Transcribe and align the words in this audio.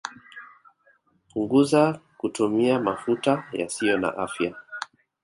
Punguzaa 1.29 1.99
kutumia 2.17 2.79
mafuta 2.79 3.43
yasiyo 3.53 3.97
na 3.97 4.17
afya 4.17 4.55